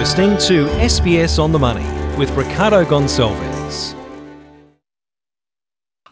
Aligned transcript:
listening 0.00 0.30
to 0.38 0.64
SBS 0.78 1.38
on 1.38 1.52
the 1.52 1.58
Money 1.58 1.84
with 2.16 2.30
Ricardo 2.30 2.86
Gonçalves. 2.86 3.94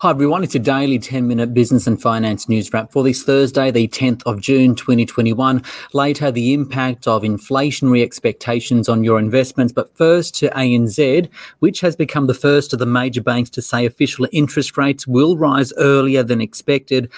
Hi 0.00 0.10
everyone, 0.10 0.44
it's 0.44 0.54
your 0.54 0.62
daily 0.62 0.98
10 0.98 1.26
minute 1.26 1.54
business 1.54 1.86
and 1.86 2.00
finance 2.00 2.50
news 2.50 2.70
wrap 2.70 2.92
for 2.92 3.02
this 3.02 3.22
Thursday, 3.22 3.70
the 3.70 3.88
10th 3.88 4.22
of 4.26 4.42
June 4.42 4.74
2021. 4.74 5.62
Later, 5.94 6.30
the 6.30 6.52
impact 6.52 7.08
of 7.08 7.22
inflationary 7.22 8.02
expectations 8.02 8.90
on 8.90 9.02
your 9.02 9.18
investments. 9.18 9.72
But 9.72 9.96
first 9.96 10.34
to 10.36 10.50
ANZ, 10.50 11.30
which 11.60 11.80
has 11.80 11.96
become 11.96 12.26
the 12.26 12.34
first 12.34 12.74
of 12.74 12.80
the 12.80 12.86
major 12.86 13.22
banks 13.22 13.48
to 13.50 13.62
say 13.62 13.86
official 13.86 14.28
interest 14.32 14.76
rates 14.76 15.06
will 15.06 15.38
rise 15.38 15.72
earlier 15.78 16.22
than 16.22 16.42
expected. 16.42 17.10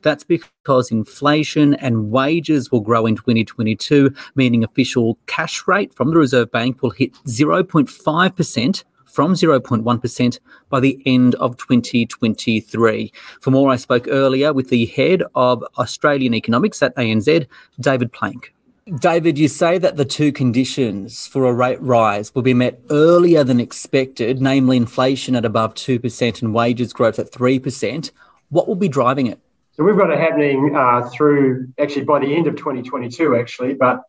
That's 0.00 0.24
because 0.24 0.90
inflation 0.90 1.74
and 1.74 2.10
wages 2.10 2.72
will 2.72 2.80
grow 2.80 3.06
in 3.06 3.16
2022, 3.16 4.14
meaning 4.34 4.64
official 4.64 5.18
cash 5.26 5.66
rate 5.66 5.92
from 5.92 6.10
the 6.10 6.16
Reserve 6.16 6.50
Bank 6.50 6.82
will 6.82 6.90
hit 6.90 7.12
0.5% 7.26 8.84
from 9.12 9.34
0.1% 9.34 10.38
by 10.70 10.80
the 10.80 11.00
end 11.04 11.34
of 11.34 11.56
2023. 11.58 13.12
For 13.40 13.50
more, 13.50 13.70
I 13.70 13.76
spoke 13.76 14.08
earlier 14.08 14.52
with 14.52 14.70
the 14.70 14.86
head 14.86 15.22
of 15.34 15.62
Australian 15.78 16.34
economics 16.34 16.82
at 16.82 16.96
ANZ, 16.96 17.46
David 17.78 18.12
Plank. 18.12 18.54
David, 18.98 19.38
you 19.38 19.46
say 19.46 19.78
that 19.78 19.96
the 19.96 20.04
two 20.04 20.32
conditions 20.32 21.28
for 21.28 21.46
a 21.46 21.52
rate 21.52 21.80
rise 21.80 22.34
will 22.34 22.42
be 22.42 22.54
met 22.54 22.80
earlier 22.90 23.44
than 23.44 23.60
expected, 23.60 24.40
namely 24.40 24.76
inflation 24.76 25.36
at 25.36 25.44
above 25.44 25.74
2% 25.74 26.42
and 26.42 26.52
wages 26.52 26.92
growth 26.92 27.20
at 27.20 27.30
3%. 27.30 28.10
What 28.48 28.66
will 28.66 28.74
be 28.74 28.88
driving 28.88 29.26
it? 29.28 29.38
So 29.74 29.84
we've 29.84 29.96
got 29.96 30.10
it 30.10 30.18
happening 30.18 30.76
uh, 30.76 31.08
through 31.08 31.72
actually 31.78 32.04
by 32.04 32.18
the 32.18 32.34
end 32.34 32.46
of 32.46 32.56
2022, 32.56 33.36
actually. 33.36 33.74
But 33.74 34.02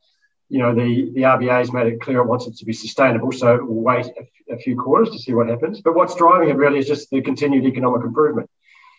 you 0.49 0.59
know 0.59 0.75
the 0.75 1.09
the 1.13 1.21
RBA 1.21 1.49
has 1.49 1.71
made 1.71 1.87
it 1.87 2.01
clear 2.01 2.19
it 2.19 2.27
wants 2.27 2.47
it 2.47 2.57
to 2.57 2.65
be 2.65 2.73
sustainable, 2.73 3.31
so 3.31 3.63
we'll 3.63 3.81
wait 3.81 4.07
a, 4.49 4.57
few 4.57 4.79
quarters 4.79 5.09
to 5.11 5.19
see 5.19 5.33
what 5.33 5.47
happens. 5.47 5.81
But 5.81 5.95
what's 5.95 6.15
driving 6.15 6.49
it 6.49 6.57
really 6.57 6.79
is 6.79 6.87
just 6.87 7.09
the 7.09 7.21
continued 7.21 7.65
economic 7.65 8.05
improvement. 8.05 8.49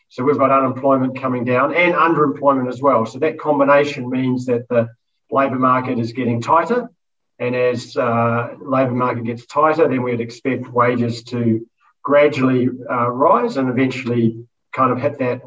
So 0.08 0.24
we've 0.24 0.38
got 0.38 0.50
unemployment 0.50 1.20
coming 1.20 1.44
down 1.44 1.74
and 1.74 1.94
underemployment 1.94 2.68
as 2.68 2.80
well. 2.80 3.04
So 3.06 3.18
that 3.20 3.38
combination 3.38 4.08
means 4.08 4.46
that 4.46 4.68
the 4.68 4.88
labour 5.30 5.58
market 5.58 5.98
is 5.98 6.12
getting 6.12 6.40
tighter, 6.40 6.90
and 7.38 7.54
as 7.54 7.94
uh, 7.96 8.54
labour 8.60 8.94
market 8.94 9.24
gets 9.24 9.44
tighter, 9.44 9.86
then 9.86 10.02
we'd 10.02 10.20
expect 10.20 10.68
wages 10.68 11.24
to 11.24 11.68
gradually 12.02 12.68
uh, 12.90 13.10
rise 13.10 13.58
and 13.58 13.68
eventually 13.68 14.46
kind 14.72 14.92
of 14.92 15.00
hit 15.00 15.18
that 15.18 15.42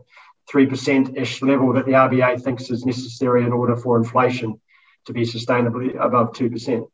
3% 0.51 1.17
ish 1.17 1.41
level 1.41 1.73
that 1.73 1.85
the 1.85 1.93
RBA 1.93 2.41
thinks 2.41 2.69
is 2.69 2.85
necessary 2.85 3.43
in 3.43 3.51
order 3.51 3.75
for 3.75 3.97
inflation 3.97 4.59
to 5.05 5.13
be 5.13 5.21
sustainably 5.21 5.95
above 5.99 6.33
2%. 6.33 6.87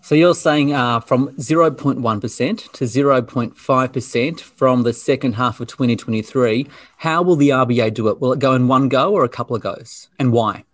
So 0.00 0.14
you're 0.14 0.34
saying 0.34 0.72
uh, 0.72 1.00
from 1.00 1.34
0.1% 1.36 2.72
to 2.72 2.84
0.5% 2.84 4.40
from 4.40 4.82
the 4.82 4.92
second 4.92 5.32
half 5.34 5.60
of 5.60 5.66
2023. 5.66 6.66
How 6.98 7.22
will 7.22 7.36
the 7.36 7.50
RBA 7.50 7.94
do 7.94 8.08
it? 8.08 8.20
Will 8.20 8.32
it 8.32 8.38
go 8.38 8.54
in 8.54 8.68
one 8.68 8.88
go 8.88 9.12
or 9.12 9.24
a 9.24 9.28
couple 9.28 9.56
of 9.56 9.62
goes? 9.62 10.08
And 10.18 10.32
why? 10.32 10.64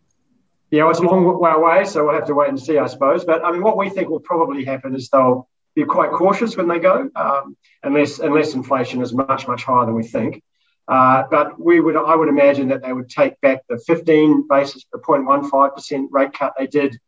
Yeah, 0.71 0.83
well, 0.83 0.91
it's 0.91 1.01
a 1.01 1.03
long 1.03 1.25
way 1.39 1.51
away, 1.51 1.85
so 1.85 2.05
we'll 2.05 2.15
have 2.15 2.27
to 2.27 2.35
wait 2.35 2.49
and 2.49 2.61
see, 2.61 2.79
I 2.79 2.87
suppose. 2.87 3.25
But 3.25 3.45
I 3.45 3.53
mean, 3.53 3.63
what 3.63 3.77
we 3.77 3.91
think 3.91 4.09
will 4.09 4.21
probably 4.21 4.65
happen 4.65 4.95
is 4.95 5.09
they'll 5.09 5.49
be 5.75 5.85
quite 5.85 6.11
cautious 6.11 6.57
when 6.57 6.69
they 6.69 6.79
go, 6.79 7.11
um, 7.17 7.57
unless 7.83 8.19
unless 8.19 8.55
inflation 8.55 9.03
is 9.03 9.13
much 9.13 9.49
much 9.49 9.65
higher 9.65 9.87
than 9.87 9.95
we 9.95 10.05
think. 10.05 10.43
Uh, 10.87 11.25
but 11.31 11.59
we 11.59 11.81
would, 11.81 11.97
I 11.97 12.15
would 12.15 12.29
imagine 12.29 12.69
that 12.69 12.83
they 12.83 12.93
would 12.93 13.09
take 13.09 13.41
back 13.41 13.63
the 13.69 13.79
15 13.87 14.47
basis, 14.49 14.85
the 14.93 14.99
0.15% 14.99 16.09
rate 16.11 16.33
cut 16.35 16.55
they 16.59 16.67
did 16.67 16.99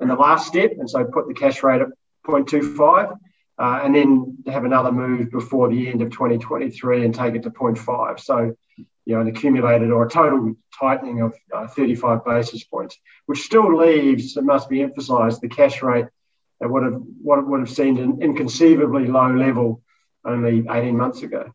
in 0.00 0.08
the 0.08 0.14
last 0.14 0.46
step, 0.46 0.72
and 0.78 0.88
so 0.88 1.04
put 1.04 1.28
the 1.28 1.34
cash 1.34 1.62
rate 1.62 1.80
at 1.80 1.88
0.25, 2.26 3.16
uh, 3.58 3.80
and 3.82 3.94
then 3.94 4.38
have 4.46 4.64
another 4.64 4.92
move 4.92 5.30
before 5.30 5.68
the 5.68 5.88
end 5.88 6.02
of 6.02 6.10
2023 6.10 7.04
and 7.04 7.14
take 7.14 7.34
it 7.34 7.42
to 7.44 7.50
0.5. 7.50 8.20
So, 8.20 8.54
you 8.76 9.14
know, 9.14 9.20
an 9.20 9.28
accumulated 9.28 9.90
or 9.90 10.06
a 10.06 10.10
total 10.10 10.54
tightening 10.78 11.22
of 11.22 11.34
uh, 11.52 11.68
35 11.68 12.24
basis 12.24 12.64
points, 12.64 12.98
which 13.26 13.40
still 13.40 13.76
leaves, 13.76 14.36
it 14.36 14.44
must 14.44 14.68
be 14.68 14.82
emphasised, 14.82 15.40
the 15.40 15.48
cash 15.48 15.82
rate 15.82 16.06
that 16.60 16.68
would 16.68 16.84
have 16.84 17.00
what 17.22 17.38
it 17.38 17.46
would 17.46 17.60
have 17.60 17.70
seemed 17.70 17.98
an 17.98 18.20
inconceivably 18.22 19.06
low 19.06 19.32
level 19.32 19.82
only 20.24 20.64
18 20.70 20.96
months 20.96 21.22
ago. 21.22 21.52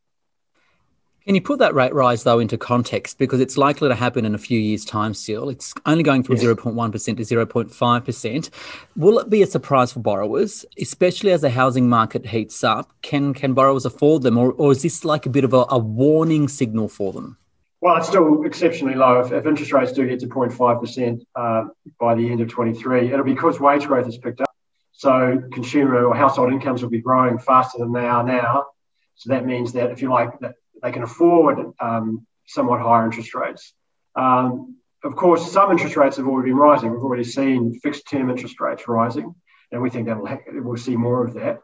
Can 1.27 1.35
you 1.35 1.41
put 1.41 1.59
that 1.59 1.75
rate 1.75 1.93
rise 1.93 2.23
though 2.23 2.39
into 2.39 2.57
context 2.57 3.17
because 3.17 3.41
it's 3.41 3.57
likely 3.57 3.89
to 3.89 3.95
happen 3.95 4.23
in 4.23 4.33
a 4.33 4.37
few 4.37 4.57
years' 4.57 4.85
time 4.85 5.13
still? 5.13 5.49
It's 5.49 5.73
only 5.85 6.01
going 6.01 6.23
from 6.23 6.37
zero 6.37 6.55
point 6.55 6.77
one 6.77 6.89
percent 6.89 7.17
to 7.17 7.25
zero 7.25 7.45
point 7.45 7.69
five 7.69 8.05
percent. 8.05 8.49
Will 8.95 9.19
it 9.19 9.29
be 9.29 9.41
a 9.41 9.45
surprise 9.45 9.91
for 9.91 9.99
borrowers, 9.99 10.65
especially 10.79 11.33
as 11.33 11.41
the 11.41 11.49
housing 11.49 11.89
market 11.89 12.25
heats 12.25 12.63
up? 12.63 12.93
Can 13.01 13.33
can 13.33 13.53
borrowers 13.53 13.83
afford 13.83 14.21
them, 14.21 14.37
or, 14.37 14.53
or 14.53 14.71
is 14.71 14.83
this 14.83 15.03
like 15.03 15.25
a 15.25 15.29
bit 15.29 15.43
of 15.43 15.53
a, 15.53 15.65
a 15.67 15.77
warning 15.77 16.47
signal 16.47 16.87
for 16.87 17.11
them? 17.11 17.35
Well, 17.81 17.97
it's 17.97 18.07
still 18.07 18.45
exceptionally 18.45 18.95
low. 18.95 19.19
If, 19.19 19.33
if 19.33 19.45
interest 19.45 19.73
rates 19.73 19.91
do 19.91 20.07
get 20.07 20.21
to 20.21 20.27
0.5% 20.27 21.25
uh, 21.35 21.65
by 21.99 22.15
the 22.15 22.31
end 22.31 22.39
of 22.39 22.47
23, 22.47 23.11
it'll 23.11 23.25
be 23.25 23.33
because 23.33 23.59
wage 23.59 23.85
growth 23.85 24.05
has 24.05 24.17
picked 24.17 24.39
up. 24.39 24.49
So 24.93 25.43
consumer 25.51 26.05
or 26.05 26.15
household 26.15 26.53
incomes 26.53 26.81
will 26.81 26.89
be 26.89 27.01
growing 27.01 27.37
faster 27.37 27.79
than 27.79 27.91
they 27.91 28.07
are 28.07 28.23
now. 28.23 28.67
So 29.15 29.31
that 29.31 29.45
means 29.45 29.73
that 29.73 29.91
if 29.91 30.01
you 30.01 30.09
like, 30.09 30.39
that 30.39 30.55
they 30.81 30.91
can 30.91 31.03
afford 31.03 31.73
um, 31.79 32.25
somewhat 32.45 32.81
higher 32.81 33.05
interest 33.05 33.33
rates. 33.33 33.73
Um, 34.15 34.77
of 35.03 35.15
course, 35.15 35.51
some 35.51 35.71
interest 35.71 35.95
rates 35.95 36.17
have 36.17 36.27
already 36.27 36.49
been 36.49 36.57
rising. 36.57 36.91
We've 36.91 37.03
already 37.03 37.23
seen 37.23 37.79
fixed 37.79 38.09
term 38.09 38.29
interest 38.29 38.59
rates 38.59 38.87
rising, 38.87 39.35
and 39.71 39.81
we 39.81 39.89
think 39.89 40.07
that 40.07 40.41
we'll 40.49 40.77
see 40.77 40.95
more 40.95 41.25
of 41.25 41.35
that. 41.35 41.61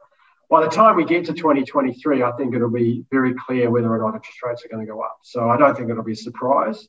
By 0.50 0.63
the 0.63 0.69
time 0.69 0.96
we 0.96 1.06
get 1.06 1.25
to 1.25 1.34
2023, 1.34 2.22
I 2.22 2.31
think 2.34 2.53
it'll 2.53 2.69
be 2.69 3.06
very 3.12 3.34
clear 3.34 3.72
whether 3.72 3.91
or 3.91 3.97
not 3.97 4.16
interest 4.16 4.44
rates 4.44 4.63
are 4.63 4.69
going 4.69 4.85
to 4.85 4.91
go 4.91 5.01
up. 5.01 5.18
So 5.24 5.50
I 5.50 5.57
don't 5.57 5.75
think 5.75 5.90
it'll 5.90 6.03
be 6.03 6.12
a 6.12 6.16
surprise. 6.16 6.88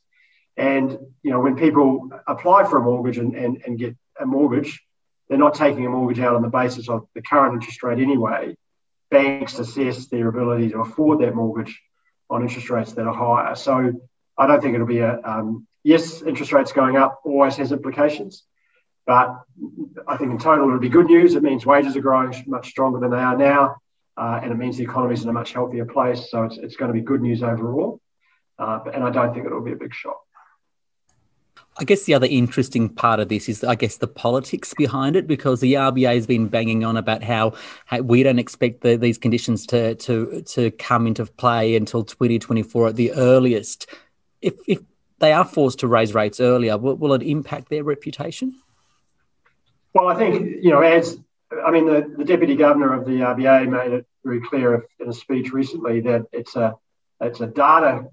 And 0.56 0.98
you 1.22 1.30
know, 1.30 1.40
when 1.40 1.56
people 1.56 2.10
apply 2.26 2.64
for 2.64 2.78
a 2.78 2.82
mortgage 2.82 3.18
and, 3.18 3.34
and, 3.34 3.62
and 3.64 3.78
get 3.78 3.96
a 4.20 4.26
mortgage, 4.26 4.82
they're 5.28 5.38
not 5.38 5.54
taking 5.54 5.86
a 5.86 5.88
mortgage 5.88 6.20
out 6.20 6.36
on 6.36 6.42
the 6.42 6.48
basis 6.48 6.88
of 6.88 7.06
the 7.14 7.22
current 7.22 7.54
interest 7.54 7.82
rate 7.82 8.00
anyway. 8.00 8.54
Banks 9.10 9.58
assess 9.58 10.06
their 10.06 10.28
ability 10.28 10.70
to 10.70 10.80
afford 10.80 11.20
that 11.20 11.34
mortgage 11.34 11.80
on 12.30 12.42
interest 12.42 12.70
rates 12.70 12.92
that 12.92 13.06
are 13.06 13.14
higher. 13.14 13.54
So 13.54 13.92
I 14.36 14.46
don't 14.46 14.60
think 14.60 14.74
it'll 14.74 14.86
be 14.86 15.00
a 15.00 15.20
um, 15.22 15.66
yes, 15.82 16.22
interest 16.22 16.52
rates 16.52 16.72
going 16.72 16.96
up 16.96 17.20
always 17.24 17.56
has 17.56 17.70
implications. 17.70 18.42
But 19.06 19.38
I 20.08 20.16
think 20.16 20.30
in 20.30 20.38
total 20.38 20.66
it'll 20.66 20.78
be 20.78 20.88
good 20.88 21.06
news. 21.06 21.34
It 21.34 21.42
means 21.42 21.66
wages 21.66 21.94
are 21.96 22.00
growing 22.00 22.34
much 22.46 22.70
stronger 22.70 22.98
than 23.00 23.10
they 23.10 23.18
are 23.18 23.36
now, 23.36 23.76
uh, 24.16 24.40
and 24.42 24.50
it 24.50 24.56
means 24.56 24.78
the 24.78 24.84
economy 24.84 25.14
is 25.14 25.22
in 25.22 25.28
a 25.28 25.32
much 25.32 25.52
healthier 25.52 25.84
place. 25.84 26.30
So 26.30 26.44
it's, 26.44 26.56
it's 26.56 26.76
going 26.76 26.88
to 26.88 26.94
be 26.94 27.02
good 27.02 27.20
news 27.20 27.42
overall. 27.42 28.00
Uh, 28.58 28.80
and 28.92 29.04
I 29.04 29.10
don't 29.10 29.34
think 29.34 29.44
it'll 29.46 29.60
be 29.62 29.72
a 29.72 29.76
big 29.76 29.94
shock. 29.94 30.23
I 31.76 31.84
guess 31.84 32.04
the 32.04 32.14
other 32.14 32.28
interesting 32.28 32.88
part 32.88 33.18
of 33.18 33.28
this 33.28 33.48
is, 33.48 33.64
I 33.64 33.74
guess, 33.74 33.96
the 33.96 34.06
politics 34.06 34.72
behind 34.74 35.16
it, 35.16 35.26
because 35.26 35.60
the 35.60 35.74
RBA 35.74 36.14
has 36.14 36.26
been 36.26 36.46
banging 36.46 36.84
on 36.84 36.96
about 36.96 37.22
how, 37.22 37.54
how 37.86 38.00
we 38.00 38.22
don't 38.22 38.38
expect 38.38 38.82
the, 38.82 38.96
these 38.96 39.18
conditions 39.18 39.66
to 39.66 39.94
to 39.96 40.42
to 40.42 40.70
come 40.72 41.06
into 41.06 41.26
play 41.26 41.74
until 41.74 42.04
2024 42.04 42.88
at 42.88 42.96
the 42.96 43.12
earliest. 43.12 43.88
If 44.40 44.54
if 44.68 44.80
they 45.18 45.32
are 45.32 45.44
forced 45.44 45.80
to 45.80 45.88
raise 45.88 46.14
rates 46.14 46.38
earlier, 46.38 46.78
will, 46.78 46.96
will 46.96 47.14
it 47.14 47.22
impact 47.22 47.70
their 47.70 47.82
reputation? 47.82 48.54
Well, 49.94 50.08
I 50.08 50.14
think 50.14 50.62
you 50.62 50.70
know, 50.70 50.80
as 50.80 51.18
I 51.64 51.72
mean, 51.72 51.86
the, 51.86 52.12
the 52.16 52.24
deputy 52.24 52.54
governor 52.54 52.92
of 52.92 53.04
the 53.04 53.20
RBA 53.20 53.68
made 53.68 53.92
it 53.92 54.06
very 54.24 54.40
clear 54.40 54.86
in 55.00 55.08
a 55.08 55.12
speech 55.12 55.52
recently 55.52 56.00
that 56.02 56.26
it's 56.32 56.54
a 56.54 56.76
it's 57.20 57.40
a 57.40 57.46
data 57.46 58.06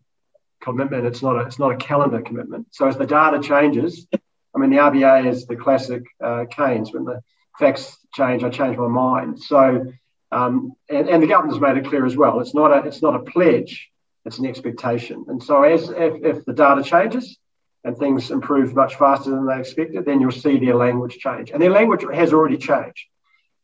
commitment. 0.62 1.06
It's 1.06 1.22
not 1.22 1.36
a, 1.36 1.42
it's 1.42 1.60
not 1.60 1.72
a 1.72 1.78
calendar 1.78 2.22
commitment. 2.22 2.68
So 2.72 2.88
as 2.88 2.98
the 2.98 3.06
data 3.06 3.42
changes, 3.42 4.08
I 4.56 4.60
mean, 4.60 4.70
the 4.70 4.78
RBA 4.78 5.28
is 5.28 5.46
the 5.46 5.56
classic 5.56 6.04
uh, 6.24 6.46
Keynes. 6.46 6.94
When 6.94 7.06
the 7.06 7.22
facts 7.60 7.98
change, 8.14 8.44
I 8.44 8.50
change 8.50 8.78
my 8.78 8.88
mind. 8.88 9.42
So, 9.42 9.94
um, 10.32 10.74
and, 10.90 11.10
and 11.10 11.24
the 11.24 11.28
government's 11.28 11.62
made 11.62 11.78
it 11.78 11.86
clear 11.86 12.06
as 12.06 12.16
well. 12.16 12.40
It's 12.40 12.54
not 12.54 12.72
a 12.72 12.88
it's 12.88 13.02
not 13.02 13.16
a 13.16 13.20
pledge. 13.20 13.90
It's 14.26 14.38
an 14.38 14.46
expectation. 14.46 15.26
And 15.28 15.42
so, 15.42 15.64
as 15.64 15.90
if, 15.90 16.24
if 16.24 16.46
the 16.46 16.54
data 16.54 16.84
changes 16.84 17.38
and 17.84 17.98
things 17.98 18.30
improve 18.30 18.76
much 18.76 18.96
faster 18.96 19.32
than 19.32 19.48
they 19.48 19.60
expected, 19.60 20.06
then 20.06 20.22
you'll 20.22 20.32
see 20.32 20.60
their 20.60 20.76
language 20.76 21.18
change. 21.18 21.50
And 21.50 21.62
their 21.62 21.72
language 21.72 22.06
has 22.14 22.32
already 22.32 22.58
changed. 22.58 23.08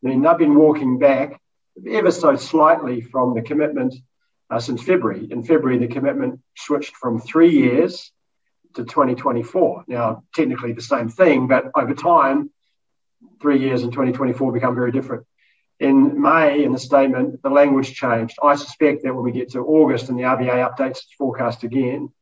I 0.04 0.08
mean, 0.08 0.22
they've 0.22 0.38
been 0.38 0.56
walking 0.56 0.98
back 0.98 1.40
ever 1.88 2.10
so 2.10 2.34
slightly 2.36 3.00
from 3.00 3.34
the 3.34 3.42
commitment 3.42 3.94
uh, 4.50 4.58
since 4.60 4.82
February. 4.82 5.28
In 5.30 5.42
February, 5.42 5.78
the 5.78 5.88
commitment 5.88 6.40
switched 6.56 6.96
from 6.96 7.20
three 7.20 7.50
years 7.50 8.12
to 8.74 8.84
2024. 8.84 9.84
Now, 9.88 10.24
technically 10.34 10.72
the 10.72 10.82
same 10.82 11.08
thing, 11.08 11.48
but 11.48 11.70
over 11.74 11.94
time, 11.94 12.50
three 13.40 13.58
years 13.58 13.82
and 13.82 13.92
2024 13.92 14.52
become 14.52 14.74
very 14.74 14.92
different. 14.92 15.24
In 15.80 16.20
May, 16.20 16.64
in 16.64 16.72
the 16.72 16.78
statement, 16.78 17.42
the 17.42 17.50
language 17.50 17.94
changed. 17.94 18.36
I 18.42 18.56
suspect 18.56 19.04
that 19.04 19.14
when 19.14 19.24
we 19.24 19.32
get 19.32 19.52
to 19.52 19.60
August 19.60 20.08
and 20.08 20.18
the 20.18 20.24
RBA 20.24 20.68
updates 20.68 20.90
its 20.90 21.14
forecast 21.16 21.62
again, 21.62 22.12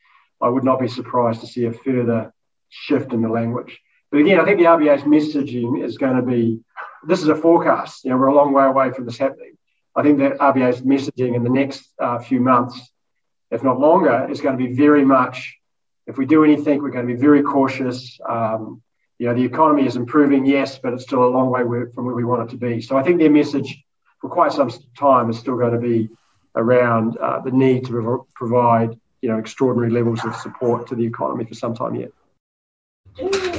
I 0.41 0.49
would 0.49 0.65
not 0.65 0.81
be 0.81 0.89
surprised 0.89 1.41
to 1.41 1.47
see 1.47 1.65
a 1.65 1.73
further 1.73 2.35
shift 2.69 3.13
in 3.13 3.23
the 3.23 3.29
language. 3.29 3.81
But 4.11 4.21
again, 4.21 4.39
I 4.39 4.45
think 4.45 4.59
the 4.59 4.67
RBA's 4.67 5.03
messaging 5.03 5.83
is 5.83 5.97
going 5.97 6.17
to 6.17 6.23
be 6.23 6.61
this 7.07 7.23
is 7.23 7.29
a 7.29 7.35
forecast. 7.35 8.05
You 8.05 8.11
know, 8.11 8.19
we're 8.19 8.27
a 8.27 8.35
long 8.35 8.53
way 8.53 8.65
away 8.65 8.91
from 8.91 9.07
this 9.07 9.19
happening. 9.19 9.56
I 9.97 10.03
think 10.03 10.19
that 10.19 10.39
RBA's 10.39 10.83
messaging 10.83 11.35
in 11.35 11.43
the 11.43 11.51
next 11.51 11.89
uh, 11.99 12.19
few 12.19 12.41
months, 12.41 12.79
if 13.51 13.63
not 13.65 13.81
longer, 13.81 14.29
is 14.31 14.41
going 14.41 14.59
to 14.59 14.65
be 14.65 14.75
very 14.75 15.05
much 15.05 15.57
if 16.07 16.17
we 16.17 16.27
do 16.27 16.45
anything, 16.45 16.83
we're 16.83 16.91
going 16.91 17.07
to 17.07 17.13
be 17.13 17.19
very 17.19 17.43
cautious. 17.43 18.19
Um, 18.27 18.83
you 19.19 19.27
know, 19.27 19.35
the 19.35 19.45
economy 19.45 19.87
is 19.87 19.97
improving, 19.97 20.47
yes, 20.47 20.79
but 20.79 20.93
it's 20.93 21.03
still 21.03 21.25
a 21.25 21.27
long 21.27 21.51
way 21.51 21.63
from 21.93 22.05
where 22.05 22.15
we 22.15 22.25
want 22.25 22.49
it 22.49 22.53
to 22.53 22.57
be. 22.57 22.81
So 22.81 22.97
I 22.97 23.03
think 23.03 23.19
their 23.19 23.31
message 23.31 23.83
for 24.21 24.31
quite 24.31 24.53
some 24.53 24.71
time 24.97 25.31
is 25.31 25.39
still 25.39 25.57
going 25.57 25.73
to 25.73 25.81
be 25.81 26.09
around 26.55 27.17
uh, 27.17 27.41
the 27.41 27.51
need 27.51 27.87
to 27.87 28.27
provide, 28.35 28.99
you 29.21 29.29
know, 29.29 29.39
extraordinary 29.39 29.91
levels 29.91 30.25
of 30.25 30.37
support 30.37 30.87
to 30.89 30.95
the 30.95 31.05
economy 31.05 31.45
for 31.45 31.55
some 31.55 31.75
time 31.75 31.97
yet. 31.97 32.11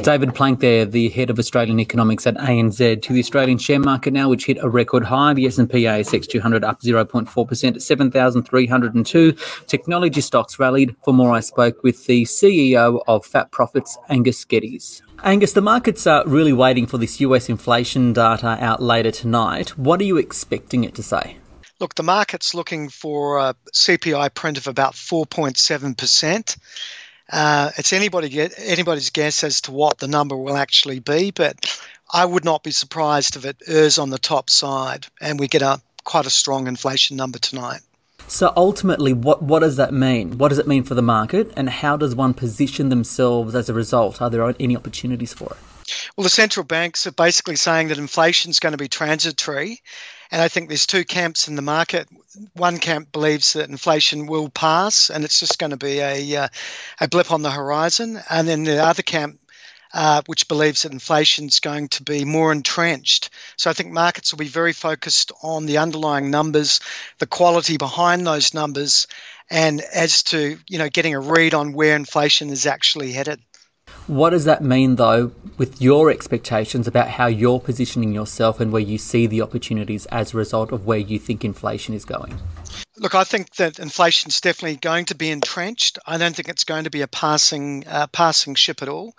David 0.03 0.35
Plank 0.35 0.59
there, 0.59 0.85
the 0.85 1.09
head 1.09 1.29
of 1.29 1.39
Australian 1.39 1.79
economics 1.79 2.27
at 2.27 2.35
ANZ, 2.35 3.01
to 3.01 3.13
the 3.13 3.19
Australian 3.19 3.57
share 3.57 3.79
market 3.79 4.13
now, 4.13 4.29
which 4.29 4.45
hit 4.45 4.57
a 4.61 4.69
record 4.69 5.03
high. 5.03 5.33
The 5.33 5.47
S&P 5.47 5.83
ASX 5.83 6.27
200 6.27 6.63
up 6.63 6.81
0.4% 6.81 7.75
at 7.75 7.81
7,302. 7.81 9.33
Technology 9.65 10.21
stocks 10.21 10.59
rallied. 10.59 10.95
For 11.03 11.13
more, 11.13 11.31
I 11.31 11.39
spoke 11.39 11.83
with 11.83 12.05
the 12.05 12.23
CEO 12.23 13.01
of 13.07 13.25
Fat 13.25 13.51
Prophets, 13.51 13.97
Angus 14.09 14.45
Geddes. 14.45 15.01
Angus, 15.23 15.53
the 15.53 15.61
markets 15.61 16.05
are 16.05 16.23
really 16.27 16.53
waiting 16.53 16.85
for 16.85 16.99
this 16.99 17.19
US 17.21 17.49
inflation 17.49 18.13
data 18.13 18.57
out 18.61 18.81
later 18.81 19.11
tonight. 19.11 19.77
What 19.77 19.99
are 19.99 20.05
you 20.05 20.17
expecting 20.17 20.83
it 20.83 20.93
to 20.95 21.03
say? 21.03 21.37
Look, 21.79 21.95
the 21.95 22.03
market's 22.03 22.53
looking 22.53 22.89
for 22.89 23.39
a 23.39 23.55
CPI 23.73 24.33
print 24.33 24.57
of 24.57 24.67
about 24.67 24.93
4.7%. 24.93 26.57
Uh, 27.29 27.71
it's 27.77 27.93
anybody 27.93 28.49
anybody's 28.57 29.09
guess 29.09 29.43
as 29.43 29.61
to 29.61 29.71
what 29.71 29.97
the 29.97 30.07
number 30.07 30.35
will 30.35 30.55
actually 30.55 30.99
be, 30.99 31.31
but 31.31 31.79
I 32.11 32.23
would 32.25 32.45
not 32.45 32.63
be 32.63 32.71
surprised 32.71 33.35
if 33.35 33.45
it 33.45 33.57
errs 33.67 33.97
on 33.97 34.09
the 34.09 34.17
top 34.17 34.49
side 34.49 35.07
and 35.19 35.39
we 35.39 35.47
get 35.47 35.61
a 35.61 35.81
quite 36.03 36.25
a 36.25 36.29
strong 36.29 36.67
inflation 36.67 37.17
number 37.17 37.37
tonight. 37.37 37.81
So 38.29 38.51
ultimately, 38.55 39.13
what 39.13 39.41
what 39.41 39.59
does 39.59 39.77
that 39.77 39.93
mean? 39.93 40.37
What 40.37 40.49
does 40.49 40.57
it 40.57 40.67
mean 40.67 40.83
for 40.83 40.95
the 40.95 41.01
market, 41.01 41.51
and 41.55 41.69
how 41.69 41.95
does 41.97 42.13
one 42.15 42.33
position 42.33 42.89
themselves 42.89 43.55
as 43.55 43.69
a 43.69 43.73
result? 43.73 44.21
Are 44.21 44.29
there 44.29 44.53
any 44.59 44.75
opportunities 44.75 45.33
for 45.33 45.51
it? 45.51 45.57
Well, 46.15 46.23
the 46.23 46.29
central 46.29 46.65
banks 46.65 47.07
are 47.07 47.11
basically 47.11 47.55
saying 47.55 47.87
that 47.87 47.97
inflation 47.97 48.51
is 48.51 48.59
going 48.59 48.73
to 48.73 48.77
be 48.77 48.89
transitory, 48.89 49.81
and 50.31 50.41
I 50.41 50.47
think 50.47 50.67
there's 50.67 50.87
two 50.87 51.05
camps 51.05 51.47
in 51.47 51.55
the 51.55 51.61
market. 51.61 52.07
One 52.53 52.79
camp 52.79 53.11
believes 53.11 53.53
that 53.53 53.69
inflation 53.69 54.27
will 54.27 54.49
pass 54.49 55.09
and 55.09 55.23
it's 55.23 55.39
just 55.39 55.59
going 55.59 55.71
to 55.71 55.77
be 55.77 55.99
a, 55.99 56.35
uh, 56.35 56.47
a 56.99 57.07
blip 57.07 57.31
on 57.31 57.41
the 57.41 57.51
horizon. 57.51 58.19
And 58.29 58.47
then 58.47 58.63
the 58.63 58.83
other 58.83 59.03
camp, 59.03 59.39
uh, 59.93 60.21
which 60.25 60.47
believes 60.47 60.83
that 60.83 60.91
inflation 60.91 61.45
is 61.45 61.59
going 61.59 61.87
to 61.89 62.03
be 62.03 62.25
more 62.25 62.51
entrenched. 62.51 63.29
So 63.55 63.69
I 63.69 63.73
think 63.73 63.91
markets 63.91 64.33
will 64.33 64.39
be 64.39 64.47
very 64.47 64.73
focused 64.73 65.31
on 65.41 65.65
the 65.65 65.77
underlying 65.77 66.29
numbers, 66.29 66.81
the 67.19 67.27
quality 67.27 67.77
behind 67.77 68.27
those 68.27 68.53
numbers, 68.53 69.07
and 69.49 69.81
as 69.81 70.23
to 70.23 70.59
you 70.67 70.77
know 70.77 70.89
getting 70.89 71.15
a 71.15 71.19
read 71.19 71.53
on 71.53 71.71
where 71.71 71.95
inflation 71.95 72.49
is 72.49 72.65
actually 72.65 73.13
headed. 73.13 73.39
What 74.05 74.29
does 74.29 74.45
that 74.45 74.63
mean, 74.63 74.95
though, 74.95 75.31
with 75.57 75.81
your 75.81 76.11
expectations 76.11 76.87
about 76.87 77.09
how 77.09 77.27
you're 77.27 77.59
positioning 77.59 78.13
yourself 78.13 78.59
and 78.59 78.71
where 78.71 78.81
you 78.81 78.97
see 78.97 79.27
the 79.27 79.41
opportunities 79.41 80.05
as 80.07 80.33
a 80.33 80.37
result 80.37 80.71
of 80.71 80.85
where 80.85 80.99
you 80.99 81.19
think 81.19 81.43
inflation 81.43 81.93
is 81.93 82.05
going? 82.05 82.39
Look, 82.97 83.15
I 83.15 83.23
think 83.23 83.55
that 83.55 83.79
inflation 83.79 84.29
is 84.29 84.41
definitely 84.41 84.77
going 84.77 85.05
to 85.05 85.15
be 85.15 85.29
entrenched. 85.29 85.99
I 86.05 86.17
don't 86.17 86.35
think 86.35 86.47
it's 86.49 86.63
going 86.63 86.85
to 86.85 86.89
be 86.89 87.01
a 87.01 87.07
passing 87.07 87.85
uh, 87.87 88.07
passing 88.07 88.55
ship 88.55 88.81
at 88.81 88.89
all. 88.89 89.13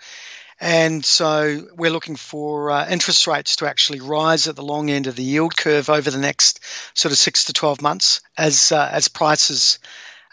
And 0.60 1.04
so 1.04 1.68
we're 1.76 1.90
looking 1.90 2.16
for 2.16 2.70
uh, 2.70 2.88
interest 2.88 3.26
rates 3.28 3.56
to 3.56 3.68
actually 3.68 4.00
rise 4.00 4.48
at 4.48 4.56
the 4.56 4.64
long 4.64 4.90
end 4.90 5.06
of 5.06 5.14
the 5.14 5.22
yield 5.22 5.56
curve 5.56 5.88
over 5.88 6.10
the 6.10 6.18
next 6.18 6.60
sort 6.94 7.12
of 7.12 7.18
six 7.18 7.44
to 7.44 7.52
12 7.52 7.80
months 7.80 8.20
as, 8.36 8.72
uh, 8.72 8.88
as 8.90 9.06
prices 9.06 9.78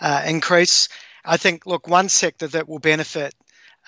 uh, 0.01 0.23
increase. 0.25 0.89
I 1.23 1.37
think, 1.37 1.67
look, 1.67 1.87
one 1.87 2.09
sector 2.09 2.47
that 2.47 2.67
will 2.67 2.79
benefit 2.79 3.35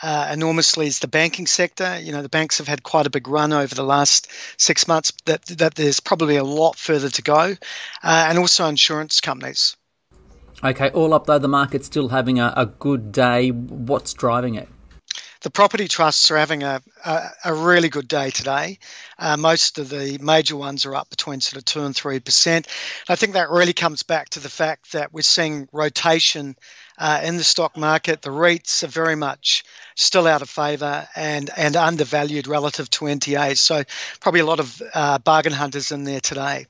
uh, 0.01 0.29
enormously 0.31 0.87
is 0.87 0.99
the 0.99 1.07
banking 1.07 1.47
sector. 1.47 1.99
You 1.99 2.11
know, 2.11 2.21
the 2.21 2.29
banks 2.29 2.59
have 2.59 2.67
had 2.67 2.83
quite 2.83 3.07
a 3.07 3.09
big 3.09 3.27
run 3.27 3.53
over 3.53 3.73
the 3.73 3.83
last 3.83 4.31
six 4.57 4.87
months. 4.87 5.11
That 5.25 5.43
that 5.45 5.75
there's 5.75 5.99
probably 5.99 6.37
a 6.37 6.43
lot 6.43 6.75
further 6.75 7.09
to 7.09 7.21
go, 7.21 7.55
uh, 8.03 8.25
and 8.29 8.37
also 8.37 8.67
insurance 8.67 9.21
companies. 9.21 9.75
Okay, 10.63 10.89
all 10.89 11.13
up 11.13 11.27
though, 11.27 11.39
the 11.39 11.47
market's 11.47 11.85
still 11.85 12.09
having 12.09 12.39
a, 12.39 12.53
a 12.55 12.65
good 12.65 13.11
day. 13.11 13.51
What's 13.51 14.13
driving 14.13 14.55
it? 14.55 14.67
The 15.41 15.51
property 15.51 15.87
trusts 15.87 16.31
are 16.31 16.37
having 16.37 16.63
a, 16.63 16.81
a, 17.05 17.29
a 17.45 17.53
really 17.53 17.89
good 17.89 18.07
day 18.07 18.31
today. 18.31 18.79
Uh, 19.19 19.37
most 19.37 19.77
of 19.77 19.87
the 19.87 20.17
major 20.19 20.57
ones 20.57 20.85
are 20.85 20.95
up 20.95 21.09
between 21.09 21.41
sort 21.41 21.57
of 21.57 21.65
2 21.65 21.83
and 21.83 21.95
3%. 21.95 22.67
I 23.07 23.15
think 23.15 23.33
that 23.33 23.49
really 23.49 23.73
comes 23.73 24.01
back 24.01 24.29
to 24.29 24.39
the 24.39 24.49
fact 24.49 24.93
that 24.93 25.13
we're 25.13 25.21
seeing 25.21 25.69
rotation 25.71 26.55
uh, 26.97 27.21
in 27.23 27.37
the 27.37 27.43
stock 27.43 27.77
market. 27.77 28.21
The 28.21 28.29
REITs 28.29 28.83
are 28.83 28.87
very 28.87 29.15
much 29.15 29.63
still 29.95 30.27
out 30.27 30.41
of 30.41 30.49
favour 30.49 31.07
and, 31.15 31.49
and 31.55 31.75
undervalued 31.75 32.47
relative 32.47 32.89
to 32.91 33.05
NTAs. 33.05 33.57
So, 33.57 33.83
probably 34.19 34.41
a 34.41 34.45
lot 34.45 34.59
of 34.59 34.81
uh, 34.93 35.19
bargain 35.19 35.53
hunters 35.53 35.91
in 35.91 36.03
there 36.03 36.21
today. 36.21 36.67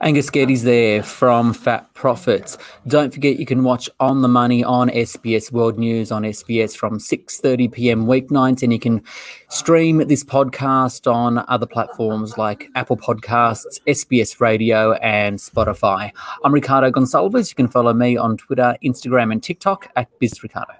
Angus 0.00 0.30
Geddes 0.30 0.62
there 0.62 1.02
from 1.02 1.52
Fat 1.52 1.92
Prophets. 1.94 2.58
Don't 2.86 3.12
forget 3.12 3.38
you 3.38 3.46
can 3.46 3.62
watch 3.62 3.88
On 4.00 4.22
the 4.22 4.28
Money 4.28 4.64
on 4.64 4.88
SBS 4.88 5.52
World 5.52 5.78
News 5.78 6.10
on 6.10 6.22
SBS 6.22 6.76
from 6.76 6.98
6:30 6.98 7.70
p.m. 7.72 8.06
weeknights 8.06 8.62
and 8.62 8.72
you 8.72 8.78
can 8.78 9.02
stream 9.48 9.98
this 10.08 10.24
podcast 10.24 11.12
on 11.12 11.44
other 11.48 11.66
platforms 11.66 12.36
like 12.38 12.68
Apple 12.74 12.96
Podcasts, 12.96 13.80
SBS 13.86 14.40
Radio 14.40 14.92
and 14.94 15.38
Spotify. 15.38 16.10
I'm 16.44 16.52
Ricardo 16.52 16.90
Gonçalves. 16.90 17.50
You 17.50 17.54
can 17.54 17.68
follow 17.68 17.92
me 17.92 18.16
on 18.16 18.36
Twitter, 18.36 18.76
Instagram 18.82 19.32
and 19.32 19.42
TikTok 19.42 19.88
at 19.96 20.08
BizRicardo. 20.20 20.79